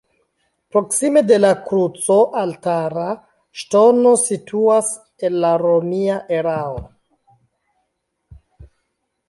[0.75, 3.03] Proksime de la kruco altara
[3.63, 4.91] ŝtono situas
[5.29, 6.83] el la romia erao.